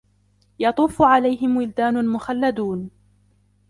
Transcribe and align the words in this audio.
يَطُوفُ 0.59 1.01
عَلَيْهِمْ 1.01 1.57
وِلْدَانٌ 1.57 2.05
مُخَلَّدُونَ 2.07 2.89